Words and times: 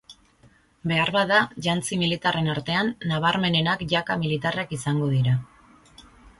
Beharbada 0.91 1.41
jantzi 1.67 1.99
militarren 2.05 2.49
artean 2.55 2.91
nabarmenenak 3.13 3.87
jaka 3.95 4.19
militarrak 4.25 4.77
izango 4.81 5.15
dira. 5.17 5.39